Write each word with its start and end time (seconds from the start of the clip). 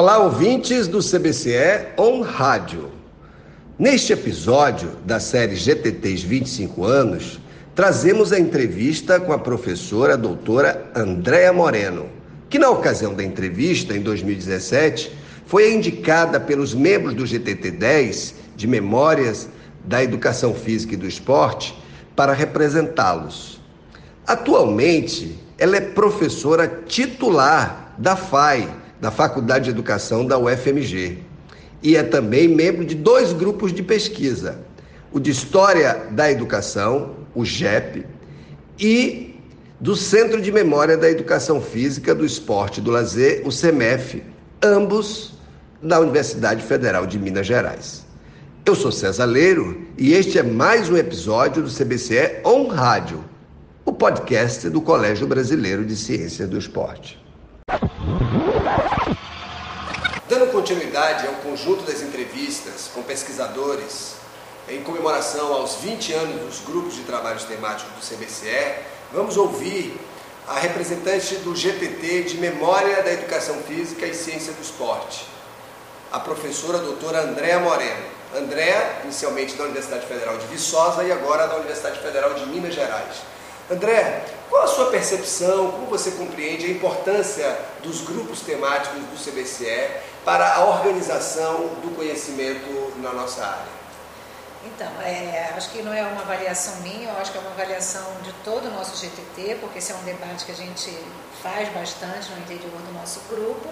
Olá, 0.00 0.16
ouvintes 0.18 0.86
do 0.86 1.00
CBCE 1.00 1.88
On 1.98 2.20
Rádio. 2.20 2.88
Neste 3.76 4.12
episódio 4.12 4.90
da 5.04 5.18
série 5.18 5.56
GTTs 5.56 6.24
25 6.24 6.84
anos, 6.84 7.40
trazemos 7.74 8.32
a 8.32 8.38
entrevista 8.38 9.18
com 9.18 9.32
a 9.32 9.38
professora 9.40 10.14
a 10.14 10.16
doutora 10.16 10.88
Andréa 10.94 11.52
Moreno, 11.52 12.08
que 12.48 12.60
na 12.60 12.70
ocasião 12.70 13.12
da 13.12 13.24
entrevista, 13.24 13.92
em 13.92 14.00
2017, 14.00 15.10
foi 15.46 15.74
indicada 15.74 16.38
pelos 16.38 16.74
membros 16.74 17.14
do 17.14 17.26
GTT 17.26 17.72
10 17.72 18.34
de 18.54 18.68
Memórias 18.68 19.48
da 19.84 20.00
Educação 20.00 20.54
Física 20.54 20.94
e 20.94 20.96
do 20.96 21.08
Esporte 21.08 21.76
para 22.14 22.32
representá-los. 22.32 23.60
Atualmente, 24.24 25.36
ela 25.58 25.76
é 25.76 25.80
professora 25.80 26.84
titular 26.86 27.96
da 27.98 28.14
FAI, 28.14 28.68
da 29.00 29.10
Faculdade 29.10 29.66
de 29.66 29.70
Educação 29.70 30.26
da 30.26 30.38
UFMG, 30.38 31.18
e 31.82 31.96
é 31.96 32.02
também 32.02 32.48
membro 32.48 32.84
de 32.84 32.94
dois 32.94 33.32
grupos 33.32 33.72
de 33.72 33.82
pesquisa: 33.82 34.58
o 35.12 35.20
de 35.20 35.30
História 35.30 36.06
da 36.10 36.30
Educação, 36.30 37.16
o 37.34 37.44
GEP, 37.44 38.04
e 38.78 39.36
do 39.80 39.94
Centro 39.94 40.40
de 40.40 40.50
Memória 40.50 40.96
da 40.96 41.08
Educação 41.08 41.60
Física, 41.60 42.14
do 42.14 42.24
Esporte 42.24 42.78
e 42.78 42.82
do 42.82 42.90
Lazer, 42.90 43.42
o 43.46 43.52
CEMEF, 43.52 44.22
ambos 44.62 45.34
da 45.80 46.00
Universidade 46.00 46.62
Federal 46.62 47.06
de 47.06 47.18
Minas 47.18 47.46
Gerais. 47.46 48.04
Eu 48.66 48.74
sou 48.74 48.90
César 48.90 49.24
Leiro 49.24 49.80
e 49.96 50.12
este 50.12 50.38
é 50.38 50.42
mais 50.42 50.90
um 50.90 50.96
episódio 50.96 51.62
do 51.62 51.70
CBCE 51.70 52.40
On 52.44 52.66
Rádio, 52.66 53.24
o 53.84 53.92
podcast 53.92 54.68
do 54.68 54.80
Colégio 54.80 55.26
Brasileiro 55.26 55.84
de 55.84 55.96
Ciências 55.96 56.48
do 56.48 56.58
Esporte. 56.58 57.27
Dando 60.26 60.52
continuidade 60.52 61.26
ao 61.26 61.34
conjunto 61.34 61.82
das 61.82 62.00
entrevistas 62.00 62.90
com 62.94 63.02
pesquisadores 63.02 64.14
em 64.68 64.82
comemoração 64.82 65.52
aos 65.52 65.76
20 65.76 66.12
anos 66.14 66.40
dos 66.40 66.60
grupos 66.60 66.94
de 66.94 67.02
trabalhos 67.02 67.44
temáticos 67.44 67.92
do 67.92 68.16
CBCE, 68.16 68.74
vamos 69.12 69.36
ouvir 69.36 70.00
a 70.46 70.58
representante 70.58 71.36
do 71.36 71.54
GTT 71.54 72.22
de 72.22 72.38
Memória 72.38 73.02
da 73.02 73.12
Educação 73.12 73.56
Física 73.62 74.06
e 74.06 74.14
Ciência 74.14 74.54
do 74.54 74.62
Esporte, 74.62 75.26
a 76.10 76.18
professora 76.18 76.78
doutora 76.78 77.20
Andréa 77.20 77.60
Moreno. 77.60 78.18
Andréa, 78.34 79.00
inicialmente 79.04 79.56
da 79.56 79.64
Universidade 79.64 80.06
Federal 80.06 80.36
de 80.38 80.46
Viçosa 80.46 81.04
e 81.04 81.12
agora 81.12 81.46
da 81.46 81.56
Universidade 81.56 82.00
Federal 82.00 82.34
de 82.34 82.46
Minas 82.46 82.74
Gerais. 82.74 83.22
André, 83.70 84.24
qual 84.48 84.62
a 84.62 84.66
sua 84.66 84.90
percepção, 84.90 85.72
como 85.72 85.86
você 85.86 86.12
compreende 86.12 86.66
a 86.66 86.68
importância 86.70 87.58
dos 87.82 88.00
grupos 88.00 88.40
temáticos 88.40 89.00
do 89.00 89.30
CBCE 89.30 89.90
para 90.24 90.54
a 90.54 90.64
organização 90.64 91.68
do 91.82 91.94
conhecimento 91.94 92.92
na 92.98 93.12
nossa 93.12 93.44
área? 93.44 93.78
Então, 94.64 94.90
é, 95.02 95.52
acho 95.56 95.70
que 95.70 95.82
não 95.82 95.92
é 95.92 96.02
uma 96.02 96.22
avaliação 96.22 96.76
minha, 96.76 97.10
eu 97.10 97.16
acho 97.18 97.30
que 97.30 97.38
é 97.38 97.40
uma 97.40 97.50
avaliação 97.50 98.04
de 98.22 98.32
todo 98.44 98.66
o 98.66 98.70
nosso 98.70 98.96
GTT, 98.96 99.58
porque 99.60 99.78
esse 99.78 99.92
é 99.92 99.94
um 99.94 100.02
debate 100.02 100.44
que 100.44 100.52
a 100.52 100.56
gente 100.56 100.90
faz 101.42 101.68
bastante 101.68 102.30
no 102.32 102.38
interior 102.38 102.80
do 102.82 102.92
nosso 102.92 103.20
grupo 103.30 103.68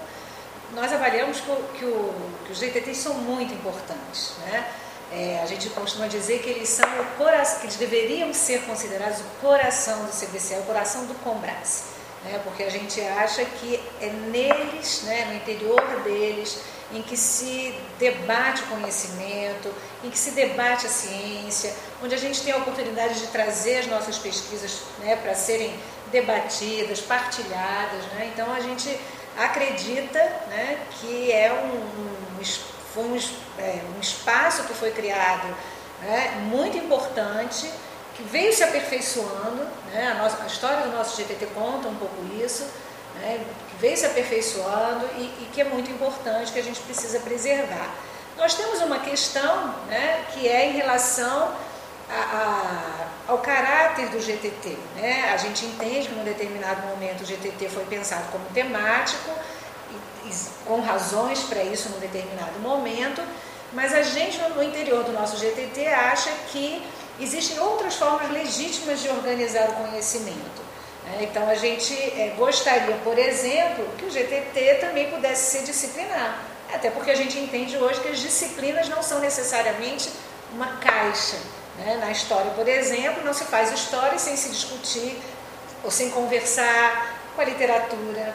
nós 0.75 0.93
avaliamos 0.93 1.41
que, 1.41 1.51
o, 1.51 1.57
que, 1.75 2.47
que 2.47 2.53
os 2.53 2.59
GTTs 2.59 2.97
são 2.97 3.15
muito 3.15 3.53
importantes. 3.55 4.33
Né? 4.47 4.67
É, 5.12 5.41
a 5.41 5.47
gente 5.47 5.71
costuma 5.71 6.09
dizer 6.09 6.41
que 6.41 6.51
eles 6.51 6.69
são 6.69 6.89
o 7.01 7.05
coração, 7.17 7.61
que 7.61 7.67
eles 7.67 7.77
deveriam 7.77 8.35
ser 8.35 8.62
considerados 8.62 9.21
o 9.21 9.41
coração 9.41 10.05
do 10.05 10.11
CBC, 10.11 10.57
o 10.57 10.63
coração 10.63 11.07
do 11.07 11.15
Combrace, 11.23 11.85
né? 12.25 12.41
porque 12.43 12.65
a 12.65 12.71
gente 12.71 13.01
acha 13.01 13.45
que 13.45 13.81
é 14.01 14.09
neles, 14.09 15.03
né, 15.05 15.27
no 15.27 15.35
interior 15.35 15.80
deles, 16.03 16.58
em 16.92 17.03
que 17.03 17.17
se 17.17 17.75
debate 17.98 18.63
o 18.63 18.67
conhecimento, 18.67 19.73
em 20.05 20.11
que 20.11 20.19
se 20.19 20.33
debate 20.33 20.86
a 20.86 20.89
ciência, 20.89 21.75
onde 22.03 22.14
a 22.14 22.19
gente 22.19 22.42
tem 22.42 22.53
a 22.53 22.59
oportunidade 22.59 23.20
de 23.20 23.27
trazer 23.29 23.79
as 23.79 23.86
nossas 23.86 24.19
pesquisas 24.19 24.83
né, 25.01 25.17
para 25.17 25.35
serem 25.35 25.75
debatidas, 26.11 27.01
partilhadas. 27.01 28.05
Né? 28.14 28.30
Então 28.33 28.53
a 28.53 28.61
gente 28.61 28.98
acredita 29.36 30.19
né, 30.48 30.79
que 30.92 31.33
é 31.33 31.53
um, 31.53 32.39
um, 32.39 32.41
um, 33.02 33.17
é, 33.58 33.80
um 33.96 34.01
espaço 34.01 34.64
que 34.64 34.74
foi 34.74 34.90
criado 34.90 35.46
né, 36.02 36.42
muito 36.51 36.77
importante, 36.77 37.70
que 38.14 38.23
veio 38.23 38.52
se 38.52 38.62
aperfeiçoando, 38.62 39.67
né, 39.92 40.12
a, 40.12 40.23
nossa, 40.23 40.42
a 40.42 40.46
história 40.46 40.83
do 40.83 40.96
nosso 40.96 41.17
GTT 41.17 41.46
conta 41.55 41.89
um 41.89 41.96
pouco 41.96 42.17
isso, 42.42 42.67
né, 43.17 43.45
que 43.70 43.77
veio 43.77 43.96
se 43.96 44.06
aperfeiçoando 44.06 45.06
e, 45.17 45.23
e, 45.23 45.48
que 45.52 45.61
é 45.61 45.64
muito 45.64 45.90
importante, 45.90 46.52
que 46.52 46.58
a 46.58 46.62
gente 46.62 46.80
precisa 46.80 47.20
preservar. 47.20 47.90
Nós 48.36 48.55
temos 48.55 48.80
uma 48.83 48.98
questão 48.98 49.74
né, 49.89 50.24
que 50.33 50.46
é 50.46 50.70
em 50.70 50.73
relação 50.73 51.55
a, 52.08 52.14
a, 52.14 53.33
ao 53.33 53.39
caráter 53.39 54.08
do 54.11 54.20
GTT. 54.20 54.77
Né? 54.96 55.30
A 55.33 55.36
gente 55.36 55.64
entende 55.64 56.08
que 56.08 56.14
num 56.14 56.24
determinado 56.24 56.86
momento 56.86 57.23
o 57.23 57.27
GTT 57.27 57.68
foi 57.68 57.85
pensado 57.86 58.30
como 58.30 58.45
temático, 58.51 59.30
com 60.64 60.80
razões 60.80 61.41
para 61.45 61.63
isso 61.63 61.89
num 61.91 61.98
determinado 61.98 62.58
momento, 62.61 63.23
mas 63.73 63.95
a 63.95 64.02
gente 64.02 64.39
no 64.39 64.63
interior 64.63 65.05
do 65.05 65.13
nosso 65.13 65.36
GTT 65.36 65.86
acha 65.86 66.30
que 66.51 66.83
existem 67.20 67.58
outras 67.58 67.97
formas 67.97 68.30
legítimas 68.30 69.01
de 69.01 69.08
organizar 69.08 69.69
o 69.70 69.73
conhecimento. 69.74 70.63
Né? 71.05 71.19
Então 71.23 71.48
a 71.48 71.55
gente 71.55 71.95
é, 71.95 72.35
gostaria, 72.36 72.97
por 73.05 73.19
exemplo, 73.19 73.86
que 73.97 74.05
o 74.05 74.11
GTT 74.11 74.79
também 74.80 75.11
pudesse 75.11 75.58
ser 75.58 75.64
disciplinar, 75.64 76.42
até 76.73 76.91
porque 76.91 77.11
a 77.11 77.14
gente 77.14 77.39
entende 77.39 77.77
hoje 77.77 78.01
que 78.01 78.08
as 78.08 78.18
disciplinas 78.18 78.89
não 78.89 79.03
são 79.03 79.20
necessariamente 79.20 80.11
uma 80.53 80.77
caixa. 80.77 81.36
Né? 81.79 81.98
Na 82.01 82.11
história, 82.11 82.51
por 82.53 82.67
exemplo, 82.67 83.24
não 83.24 83.35
se 83.35 83.45
faz 83.45 83.73
história 83.73 84.18
sem 84.18 84.36
se 84.36 84.48
discutir 84.48 85.18
ou 85.85 85.91
sem 85.91 86.11
conversar 86.11 87.14
com 87.35 87.42
a 87.42 87.45
literatura, 87.45 88.35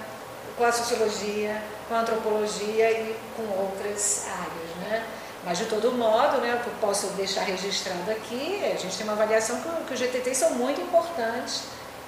com 0.57 0.63
a 0.63 0.71
sociologia, 0.71 1.61
com 1.87 1.95
a 1.95 1.99
antropologia 2.01 2.91
e 2.91 3.15
com 3.35 3.43
outras 3.61 4.25
áreas. 4.27 4.89
Né? 4.89 5.05
Mas, 5.43 5.57
de 5.57 5.65
todo 5.65 5.91
modo, 5.91 6.37
né, 6.37 6.55
o 6.55 6.63
que 6.63 6.67
eu 6.67 6.73
posso 6.79 7.07
deixar 7.13 7.41
registrado 7.41 8.11
aqui, 8.11 8.61
a 8.63 8.77
gente 8.77 8.95
tem 8.95 9.05
uma 9.05 9.13
avaliação 9.13 9.59
que, 9.61 9.69
que 9.85 9.93
os 9.93 9.99
GTTs 9.99 10.37
são 10.37 10.51
muito 10.51 10.79
importantes 10.79 11.63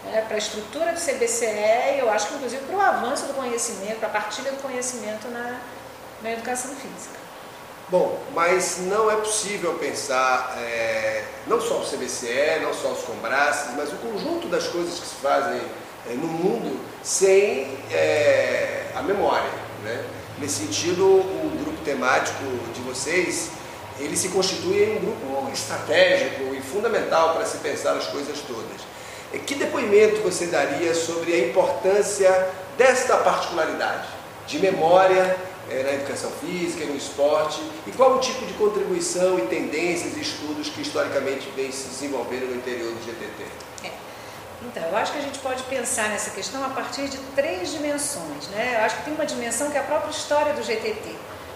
né, 0.06 0.24
para 0.28 0.36
a 0.36 0.38
estrutura 0.38 0.92
do 0.94 1.00
CBCE 1.00 1.96
e 1.96 2.00
eu 2.00 2.10
acho 2.12 2.28
que, 2.28 2.36
inclusive, 2.36 2.64
para 2.66 2.76
o 2.76 2.82
avanço 2.82 3.26
do 3.26 3.34
conhecimento, 3.34 4.00
para 4.00 4.10
a 4.10 4.12
partilha 4.12 4.52
do 4.52 4.62
conhecimento 4.62 5.28
na, 5.30 5.60
na 6.22 6.32
educação 6.32 6.72
física. 6.76 7.24
Bom, 7.90 8.18
mas 8.34 8.80
não 8.80 9.12
é 9.12 9.16
possível 9.18 9.76
pensar 9.76 10.56
é, 10.58 11.26
não 11.46 11.60
só 11.60 11.76
o 11.76 11.86
CBCE, 11.86 12.60
não 12.62 12.74
só 12.74 12.90
os 12.90 13.04
Combraces, 13.04 13.76
mas 13.76 13.92
o 13.92 13.98
conjunto 13.98 14.48
das 14.48 14.68
coisas 14.68 15.00
que 15.00 15.06
se 15.06 15.16
fazem 15.16 15.62
no 16.10 16.28
mundo 16.28 16.80
sem 17.02 17.68
é, 17.92 18.88
a 18.96 19.02
memória. 19.02 19.50
Né? 19.84 20.04
Nesse 20.40 20.66
sentido, 20.66 21.04
o 21.06 21.52
grupo 21.64 21.84
temático 21.84 22.44
de 22.74 22.82
vocês, 22.82 23.50
ele 24.00 24.16
se 24.16 24.30
constitui 24.30 24.84
em 24.84 24.98
um 24.98 25.00
grupo 25.00 25.52
estratégico 25.54 26.54
e 26.54 26.62
fundamental 26.62 27.36
para 27.36 27.46
se 27.46 27.58
pensar 27.58 27.94
as 27.94 28.08
coisas 28.08 28.40
todas. 28.40 28.82
É, 29.34 29.38
que 29.38 29.56
depoimento 29.56 30.22
você 30.22 30.48
daria 30.48 30.94
sobre 30.94 31.34
a 31.34 31.48
importância 31.48 32.50
desta 32.78 33.18
particularidade 33.18 34.08
de 34.48 34.60
memória 34.60 35.38
é, 35.70 35.84
na 35.84 35.94
educação 35.94 36.30
física, 36.32 36.86
no 36.86 36.96
esporte, 36.96 37.62
e 37.88 37.92
qual 37.92 38.16
o 38.16 38.20
tipo 38.20 38.46
de 38.46 38.54
contribuição 38.54 39.40
e 39.40 39.44
tendências 39.44 40.18
e 40.18 40.22
estudos 40.22 40.70
que 40.70 40.82
historicamente 40.82 41.50
vem 41.56 41.72
se 41.72 41.88
desenvolvendo 41.88 42.50
no 42.50 42.56
interior 42.56 42.92
do 42.92 43.00
GTT? 43.06 43.44
É. 43.86 44.03
Então, 44.66 44.84
eu 44.84 44.98
acho 44.98 45.12
que 45.12 45.18
a 45.20 45.22
gente 45.22 45.40
pode 45.40 45.62
pensar 45.64 46.10
nessa 46.10 46.32
questão 46.32 46.64
a 46.64 46.70
partir 46.70 47.08
de 47.10 47.18
três 47.36 47.72
dimensões. 47.72 48.48
Né? 48.48 48.78
Eu 48.78 48.86
acho 48.86 48.98
que 48.98 49.04
tem 49.04 49.14
uma 49.14 49.26
dimensão 49.26 49.70
que 49.70 49.78
é 49.78 49.82
a 49.82 49.84
própria 49.84 50.12
história 50.12 50.54
do 50.54 50.64
GTT. 50.64 51.16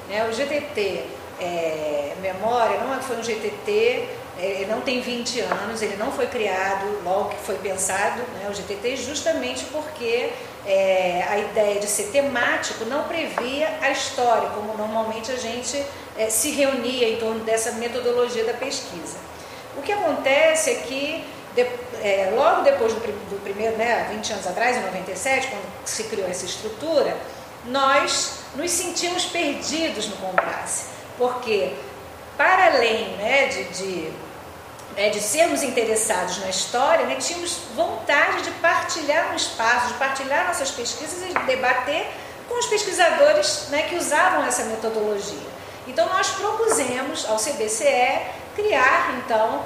Né? 0.09 0.27
O 0.29 0.33
GTT 0.33 1.05
é, 1.39 2.15
Memória 2.21 2.79
não 2.79 3.01
foi 3.01 3.17
um 3.17 3.23
GTT 3.23 4.07
ele 4.39 4.67
não 4.67 4.81
tem 4.81 5.01
20 5.01 5.39
anos, 5.41 5.81
ele 5.81 5.95
não 5.95 6.11
foi 6.11 6.27
criado 6.27 7.03
logo 7.03 7.29
que 7.29 7.37
foi 7.37 7.55
pensado 7.55 8.21
né, 8.33 8.47
o 8.49 8.53
GTT, 8.53 8.97
justamente 8.97 9.65
porque 9.65 10.29
é, 10.65 11.25
a 11.27 11.39
ideia 11.39 11.79
de 11.79 11.87
ser 11.87 12.11
temático 12.11 12.85
não 12.85 13.05
previa 13.05 13.67
a 13.81 13.89
história, 13.89 14.49
como 14.49 14.77
normalmente 14.77 15.31
a 15.31 15.35
gente 15.35 15.83
é, 16.15 16.29
se 16.29 16.51
reunia 16.51 17.09
em 17.09 17.17
torno 17.17 17.39
dessa 17.39 17.71
metodologia 17.73 18.45
da 18.45 18.53
pesquisa. 18.53 19.17
O 19.75 19.81
que 19.81 19.91
acontece 19.91 20.69
é 20.69 20.75
que 20.75 21.23
de, 21.57 21.61
é, 22.03 22.31
logo 22.35 22.61
depois 22.61 22.93
do, 22.93 22.99
do, 22.99 23.41
primeiro, 23.41 23.75
né, 23.77 24.07
20 24.11 24.33
anos 24.33 24.47
atrás, 24.47 24.77
em 24.77 24.81
97, 24.81 25.47
quando 25.47 25.65
se 25.85 26.03
criou 26.03 26.29
essa 26.29 26.45
estrutura, 26.45 27.17
nós 27.65 28.41
nos 28.55 28.71
sentimos 28.71 29.25
perdidos 29.25 30.07
no 30.07 30.15
Combrace, 30.17 30.85
porque 31.17 31.73
para 32.37 32.67
além 32.67 33.17
né, 33.17 33.47
de, 33.47 33.63
de 33.65 34.13
né, 34.95 35.09
de 35.09 35.19
sermos 35.19 35.63
interessados 35.63 36.39
na 36.39 36.49
história, 36.49 37.05
né, 37.05 37.15
tínhamos 37.15 37.57
vontade 37.75 38.43
de 38.43 38.51
partilhar 38.51 39.31
um 39.31 39.35
espaço, 39.35 39.87
de 39.87 39.93
partilhar 39.95 40.47
nossas 40.47 40.71
pesquisas 40.71 41.21
e 41.23 41.33
de 41.33 41.45
debater 41.45 42.07
com 42.47 42.57
os 42.59 42.67
pesquisadores 42.67 43.67
né, 43.69 43.83
que 43.83 43.95
usavam 43.95 44.45
essa 44.45 44.63
metodologia. 44.63 45.57
Então 45.87 46.07
nós 46.09 46.29
propusemos 46.29 47.25
ao 47.27 47.37
CBCE 47.37 48.21
criar 48.55 49.15
então 49.23 49.63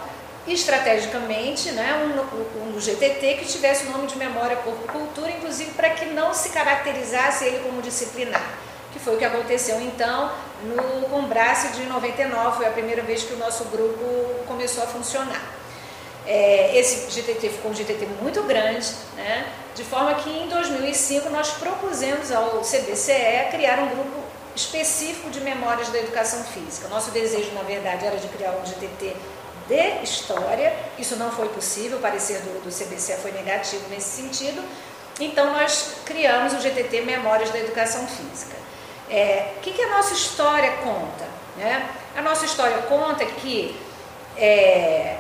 estrategicamente 0.48 1.72
né, 1.72 1.94
um, 2.04 2.76
um, 2.76 2.80
GTT 2.80 3.36
que 3.40 3.46
tivesse 3.46 3.86
o 3.86 3.92
nome 3.92 4.08
de 4.08 4.18
Memória 4.18 4.56
Corpo 4.58 4.92
Cultura, 4.92 5.32
inclusive 5.32 5.72
para 5.72 5.92
que 5.92 6.06
não 6.06 6.34
se 6.34 6.50
caracterizasse 6.50 7.46
ele 7.46 7.60
como 7.60 7.82
disciplinar, 7.82 8.44
que 8.92 9.00
foi 9.00 9.16
o 9.16 9.18
que 9.18 9.26
aconteceu 9.26 9.80
então 9.82 10.32
no 10.64 11.08
Combrace 11.10 11.70
de 11.70 11.86
99, 11.86 12.58
foi 12.58 12.68
a 12.68 12.72
primeira 12.72 13.04
vez 13.04 13.24
que 13.24 13.34
o 13.34 13.38
nosso 13.38 13.66
grupo 13.66 14.04
começou 14.48 14.84
a 14.84 14.88
funcionar. 14.88 15.42
É, 16.26 16.78
esse 16.78 17.10
GTT 17.10 17.50
ficou 17.50 17.72
um 17.72 17.74
GTT 17.74 18.08
muito 18.22 18.44
grande, 18.44 18.88
né, 19.16 19.48
de 19.76 19.84
forma 19.84 20.14
que 20.16 20.30
em 20.30 20.48
2005 20.48 21.30
nós 21.30 21.52
propusemos 21.52 22.32
ao 22.32 22.62
CBCE 22.62 23.50
criar 23.52 23.80
um 23.80 23.90
grupo 23.90 24.22
específico 24.56 25.30
de 25.30 25.40
memórias 25.42 25.90
da 25.90 26.00
educação 26.00 26.44
física. 26.44 26.88
Nosso 26.90 27.12
desejo, 27.12 27.52
na 27.54 27.64
verdade, 27.64 28.06
era 28.06 28.18
de 28.18 28.28
criar 28.28 28.52
um 28.52 28.66
GTT 28.66 29.16
de 29.72 30.04
história. 30.04 30.74
Isso 31.00 31.16
não 31.16 31.32
foi 31.32 31.48
possível, 31.50 31.98
o 31.98 32.02
parecer 32.02 32.40
do, 32.42 32.64
do 32.64 32.70
CBC 32.70 33.18
foi 33.18 33.32
negativo 33.32 33.88
nesse 33.90 34.22
sentido. 34.22 34.62
Então, 35.20 35.54
nós 35.54 35.96
criamos 36.06 36.54
o 36.54 36.60
GTT 36.60 37.02
Memórias 37.02 37.50
da 37.52 37.60
Educação 37.60 38.06
Física. 38.08 38.56
É, 39.10 39.54
o 39.58 39.60
que, 39.62 39.72
que 39.72 39.82
a 39.82 39.90
nossa 39.90 40.14
história 40.14 40.72
conta? 40.84 41.26
Né? 41.58 41.90
A 42.16 42.22
nossa 42.22 42.46
história 42.46 42.78
conta 42.84 43.26
que 43.26 43.80
é, 44.38 45.18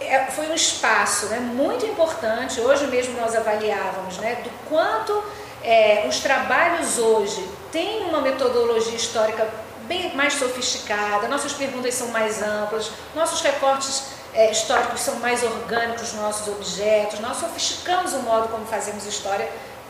é, 0.00 0.26
foi 0.30 0.46
um 0.48 0.54
espaço 0.54 1.26
né, 1.26 1.38
muito 1.40 1.86
importante, 1.86 2.60
hoje 2.60 2.86
mesmo 2.86 3.18
nós 3.20 3.34
avaliávamos 3.34 4.18
né, 4.18 4.36
do 4.44 4.50
quanto 4.68 5.22
é, 5.62 6.04
os 6.08 6.20
trabalhos 6.20 6.98
hoje 6.98 7.48
têm 7.70 8.04
uma 8.04 8.20
metodologia 8.20 8.96
histórica 8.96 9.48
bem 9.92 10.14
mais 10.14 10.34
sofisticada, 10.34 11.28
nossas 11.28 11.52
perguntas 11.52 11.94
são 11.94 12.08
mais 12.08 12.42
amplas, 12.42 12.90
nossos 13.14 13.42
recortes 13.42 14.04
é, 14.32 14.50
históricos 14.50 15.00
são 15.00 15.16
mais 15.16 15.42
orgânicos 15.42 16.14
nos 16.14 16.22
nossos 16.22 16.48
objetos, 16.48 17.20
nós 17.20 17.36
sofisticamos 17.36 18.14
o 18.14 18.20
modo 18.20 18.48
como 18.48 18.64
fazemos 18.64 19.06
história 19.06 19.46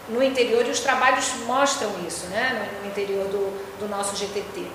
no 0.08 0.20
interior 0.20 0.66
e 0.66 0.70
os 0.70 0.80
trabalhos 0.80 1.32
mostram 1.46 1.90
isso 2.06 2.26
né, 2.26 2.68
no, 2.82 2.88
interior 2.88 3.26
do, 3.28 3.78
do 3.78 3.88
nosso 3.88 4.16
GTT. 4.16 4.66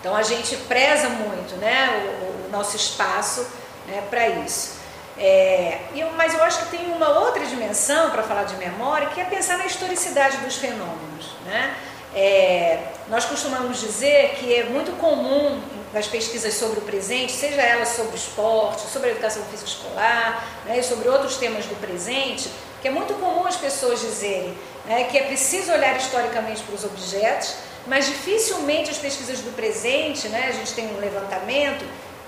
Então 0.00 0.14
a 0.14 0.22
gente 0.22 0.54
preza 0.56 1.08
muito 1.08 1.56
né, 1.56 1.88
o, 2.20 2.48
o 2.48 2.50
nosso 2.50 2.76
espaço 2.76 3.46
né, 3.86 4.04
para 4.10 4.28
isso. 4.28 4.76
É, 5.16 5.80
eu, 5.96 6.12
mas 6.12 6.34
eu 6.34 6.44
acho 6.44 6.66
que 6.66 6.76
tem 6.76 6.92
uma 6.92 7.08
outra 7.20 7.44
dimensão 7.46 8.10
para 8.10 8.22
falar 8.22 8.44
de 8.44 8.54
memória, 8.56 9.08
que 9.08 9.20
é 9.20 9.24
pensar 9.24 9.56
na 9.56 9.66
historicidade 9.66 10.36
dos 10.36 10.56
fenômenos. 10.56 11.32
Né? 11.46 11.74
É, 12.14 12.78
nós 13.08 13.24
costumamos 13.24 13.80
dizer 13.80 14.36
que 14.38 14.54
é 14.54 14.64
muito 14.64 14.92
comum 14.98 15.60
nas 15.92 16.06
pesquisas 16.06 16.54
sobre 16.54 16.80
o 16.80 16.82
presente, 16.82 17.32
seja 17.32 17.60
elas 17.60 17.90
sobre 17.90 18.16
esporte, 18.16 18.82
sobre 18.90 19.08
a 19.08 19.12
educação 19.12 19.42
física 19.44 19.68
escolar, 19.68 20.46
né, 20.66 20.82
sobre 20.82 21.08
outros 21.08 21.36
temas 21.36 21.64
do 21.66 21.78
presente, 21.80 22.50
que 22.80 22.88
é 22.88 22.90
muito 22.90 23.14
comum 23.14 23.46
as 23.46 23.56
pessoas 23.56 24.00
dizerem 24.00 24.56
né, 24.86 25.04
que 25.04 25.18
é 25.18 25.22
preciso 25.24 25.72
olhar 25.72 25.96
historicamente 25.96 26.62
para 26.62 26.74
os 26.74 26.84
objetos, 26.84 27.54
mas 27.86 28.06
dificilmente 28.06 28.90
as 28.90 28.98
pesquisas 28.98 29.40
do 29.40 29.54
presente, 29.54 30.28
né, 30.28 30.46
a 30.48 30.52
gente 30.52 30.72
tem 30.74 30.94
um 30.94 30.98
levantamento, 30.98 31.84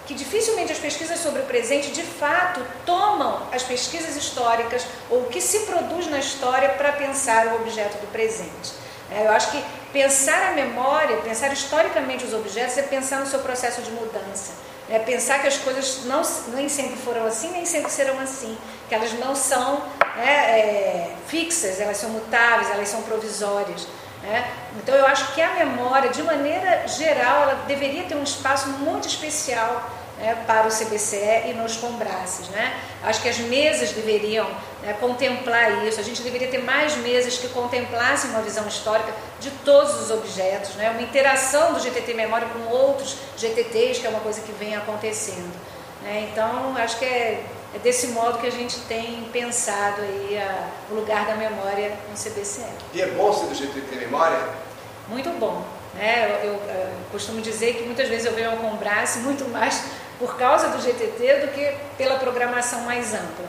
que 0.07 0.15
dificilmente 0.15 0.73
as 0.73 0.79
pesquisas 0.79 1.21
sobre 1.21 1.43
o 1.43 1.45
presente 1.45 1.91
de 1.91 2.03
fato 2.03 2.61
tomam 2.85 3.47
as 3.53 3.63
pesquisas 3.63 4.17
históricas 4.17 4.85
ou 5.09 5.21
o 5.21 5.27
que 5.27 5.41
se 5.41 5.61
produz 5.61 6.09
na 6.09 6.19
história 6.19 6.71
para 6.71 6.93
pensar 6.93 7.47
o 7.49 7.57
objeto 7.57 7.99
do 7.99 8.11
presente. 8.11 8.80
É, 9.11 9.27
eu 9.27 9.33
acho 9.33 9.51
que 9.51 9.65
pensar 9.93 10.51
a 10.51 10.53
memória, 10.53 11.17
pensar 11.19 11.53
historicamente 11.53 12.25
os 12.25 12.33
objetos 12.33 12.79
é 12.79 12.83
pensar 12.83 13.21
no 13.21 13.27
seu 13.27 13.41
processo 13.41 13.83
de 13.83 13.91
mudança. 13.91 14.53
É 14.89 14.99
pensar 14.99 15.41
que 15.41 15.47
as 15.47 15.57
coisas 15.57 16.05
não, 16.05 16.23
nem 16.55 16.69
sempre 16.69 16.97
foram 16.97 17.25
assim, 17.25 17.51
nem 17.53 17.65
sempre 17.65 17.91
serão 17.91 18.19
assim. 18.19 18.57
Que 18.89 18.95
elas 18.95 19.13
não 19.13 19.37
são 19.37 19.83
né, 20.17 20.59
é, 20.59 21.15
fixas, 21.29 21.81
elas 21.81 21.97
são 21.97 22.11
mutáveis, 22.11 22.71
elas 22.71 22.89
são 22.89 23.03
provisórias. 23.03 23.87
Né? 24.23 24.51
Então 24.77 24.95
eu 24.95 25.07
acho 25.07 25.33
que 25.33 25.41
a 25.41 25.55
memória, 25.55 26.11
de 26.11 26.23
maneira 26.23 26.87
geral, 26.87 27.43
ela 27.43 27.65
deveria 27.67 28.05
ter 28.05 28.17
um 28.17 28.23
espaço 28.23 28.69
muito 28.69 29.09
especial 29.09 29.91
né, 30.21 30.37
para 30.47 30.69
o 30.69 30.71
CBCE 30.71 31.49
e 31.49 31.55
nos 31.55 31.77
Combraces. 31.77 32.49
Né? 32.49 32.79
Acho 33.03 33.23
que 33.23 33.29
as 33.29 33.39
mesas 33.39 33.93
deveriam 33.93 34.47
né, 34.83 34.95
contemplar 35.01 35.87
isso, 35.87 35.99
a 35.99 36.03
gente 36.03 36.23
deveria 36.23 36.49
ter 36.49 36.63
mais 36.63 36.97
mesas 36.99 37.39
que 37.39 37.49
contemplassem 37.49 38.31
uma 38.31 38.43
visão 38.43 38.67
histórica 38.69 39.13
de 39.41 39.51
todos 39.51 40.01
os 40.03 40.11
objetos, 40.11 40.75
né? 40.75 40.91
uma 40.91 41.03
interação 41.03 41.73
do 41.73 41.81
GTT 41.81 42.13
Memória 42.15 42.49
com 42.49 42.75
outros 42.75 43.17
GTTs, 43.39 44.01
que 44.01 44.07
é 44.07 44.11
uma 44.11 44.21
coisa 44.21 44.43
que 44.43 44.53
vem 44.53 44.77
acontecendo. 44.77 45.55
Né? 46.03 46.29
Então, 46.31 46.77
acho 46.77 46.99
que 46.99 47.05
é, 47.05 47.43
é, 47.75 47.79
desse 47.79 48.09
modo 48.09 48.39
que 48.39 48.47
a 48.47 48.51
gente 48.51 48.79
tem 48.81 49.29
pensado 49.33 50.03
aí 50.03 50.39
a, 50.39 50.69
o 50.91 50.95
lugar 50.95 51.27
da 51.27 51.37
memória 51.37 51.97
no 52.09 52.15
CBCE. 52.15 52.65
E 52.93 53.01
é 53.01 53.07
bom 53.07 53.33
ser 53.33 53.47
do 53.47 53.55
GTT 53.55 53.97
Memória? 53.97 54.39
Muito 55.09 55.31
bom. 55.39 55.65
Né? 55.95 56.41
Eu, 56.43 56.51
eu, 56.51 56.53
eu, 56.53 56.89
costumo 57.11 57.41
dizer 57.41 57.75
que 57.75 57.83
muitas 57.83 58.09
vezes 58.09 58.27
eu 58.27 58.33
venho 58.33 58.51
ao 58.51 58.57
Combrace 58.59 59.19
muito 59.27 59.49
mais 59.49 59.83
por 60.19 60.37
causa 60.37 60.69
do 60.69 60.81
GTT 60.81 61.47
do 61.47 61.49
que 61.53 61.75
pela 61.97 62.19
programação 62.19 62.83
mais 62.83 63.15
ampla. 63.15 63.47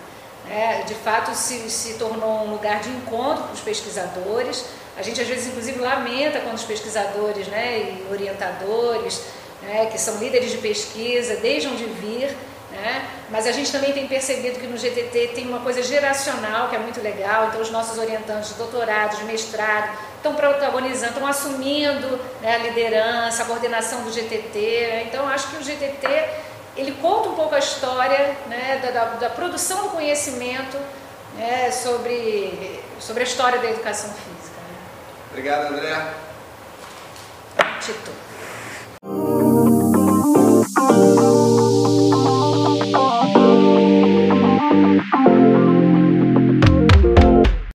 É, 0.50 0.84
de 0.84 0.96
fato, 0.96 1.34
se, 1.36 1.70
se 1.70 1.94
tornou 1.94 2.46
um 2.46 2.52
lugar 2.52 2.80
de 2.80 2.90
encontro 2.90 3.44
para 3.44 3.54
os 3.54 3.62
pesquisadores. 3.62 4.66
A 4.98 5.02
gente, 5.02 5.22
às 5.22 5.28
vezes, 5.28 5.48
inclusive, 5.48 5.80
lamenta 5.80 6.40
quando 6.40 6.56
os 6.56 6.64
pesquisadores 6.64 7.48
né, 7.48 7.80
e 7.80 8.08
orientadores, 8.12 9.22
né, 9.62 9.86
que 9.92 9.98
são 10.00 10.18
líderes 10.18 10.52
de 10.52 10.58
pesquisa, 10.58 11.36
deixam 11.38 11.76
de 11.76 11.86
vir. 11.86 12.36
Né? 12.72 13.06
Mas 13.30 13.46
a 13.46 13.52
gente 13.52 13.72
também 13.72 13.92
tem 13.92 14.08
percebido 14.08 14.60
que 14.60 14.66
no 14.66 14.78
GTT 14.78 15.34
tem 15.36 15.48
uma 15.48 15.60
coisa 15.60 15.84
geracional 15.84 16.70
que 16.70 16.76
é 16.76 16.80
muito 16.80 17.02
legal. 17.02 17.48
Então, 17.48 17.62
os 17.62 17.70
nossos 17.70 17.98
orientantes 17.98 18.50
de 18.50 18.56
doutorado, 18.56 19.18
de 19.18 19.26
mestrado, 19.26 19.98
estão 20.16 20.34
protagonizando, 20.36 21.14
estão 21.14 21.28
assumindo 21.28 22.20
né, 22.42 22.56
a 22.56 22.58
liderança, 22.60 23.44
a 23.44 23.46
coordenação 23.46 24.04
do 24.04 24.12
GTT. 24.12 25.04
Então, 25.08 25.28
acho 25.28 25.50
que 25.50 25.58
o 25.58 25.64
GTT 25.64 26.08
ele 26.78 26.94
conta 26.94 27.30
um 27.30 27.36
pouco 27.36 27.54
a 27.54 27.60
história 27.60 28.38
né, 28.48 28.80
da, 28.82 28.92
da, 28.92 29.06
da, 29.16 29.30
produção 29.30 29.84
do 29.84 29.90
conhecimento 29.90 30.78
né, 31.36 31.70
sobre, 31.72 32.82
sobre 33.00 33.24
a 33.24 33.26
história 33.26 33.60
da 33.60 33.70
educação 33.70 34.10
física. 34.10 34.56
Né? 34.56 34.78
Obrigado, 35.32 35.74
André. 35.74 36.14
Tito. 37.82 38.31